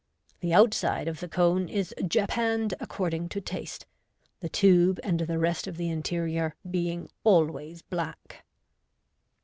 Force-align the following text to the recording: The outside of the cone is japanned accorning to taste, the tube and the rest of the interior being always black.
The 0.39 0.51
outside 0.51 1.07
of 1.07 1.19
the 1.19 1.27
cone 1.29 1.69
is 1.69 1.93
japanned 2.07 2.73
accorning 2.81 3.29
to 3.29 3.39
taste, 3.39 3.85
the 4.39 4.49
tube 4.49 4.99
and 5.03 5.19
the 5.19 5.37
rest 5.37 5.67
of 5.67 5.77
the 5.77 5.91
interior 5.91 6.55
being 6.67 7.07
always 7.23 7.83
black. 7.83 8.43